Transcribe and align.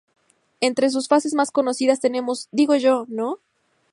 Entre 0.61 0.89
sus 0.89 1.07
frases 1.07 1.35
más 1.35 1.51
conocidas 1.51 1.99
tenemos 1.99 2.49
""digo 2.51 2.73
yo, 2.75 3.05
¿no? 3.07 3.37